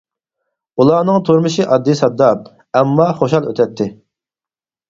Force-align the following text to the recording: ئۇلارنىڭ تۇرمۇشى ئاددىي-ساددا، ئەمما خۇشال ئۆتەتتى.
ئۇلارنىڭ 0.81 1.19
تۇرمۇشى 1.27 1.67
ئاددىي-ساددا، 1.75 2.31
ئەمما 2.81 3.07
خۇشال 3.21 3.51
ئۆتەتتى. 3.53 3.89